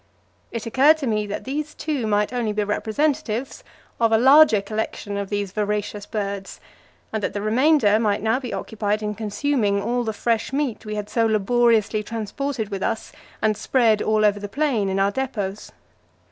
[0.51, 3.63] It occurred to me that these two might only be representatives
[3.99, 6.59] of a larger collection of these voracious birds,
[7.13, 10.95] and that the remainder might now be occupied in consuming all the fresh meat we
[10.95, 13.11] had so laboriously transported with us
[13.43, 15.71] and spread all over the plain in our depots.